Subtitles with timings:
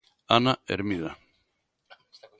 [0.35, 1.19] Ana Ermida.